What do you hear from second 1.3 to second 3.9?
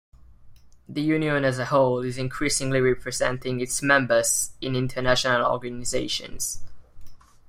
as a whole is increasingly representing its